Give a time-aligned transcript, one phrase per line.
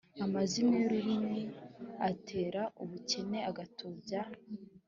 [0.25, 1.41] amazimwe y’ururimi
[2.09, 4.21] atera ubukene agatubya